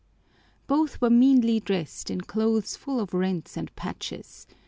[0.65, 4.47] Both were meanly dressed in clothes full of rents and patches.